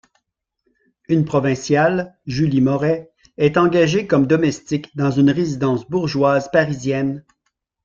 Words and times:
Une 1.09 1.25
provinciale, 1.25 2.17
Julie 2.25 2.59
Moret, 2.59 3.11
est 3.37 3.55
engagée 3.55 4.07
comme 4.07 4.25
domestique 4.25 4.89
dans 4.97 5.11
une 5.11 5.29
résidence 5.29 5.87
bourgeoise 5.87 6.49
parisienne. 6.49 7.23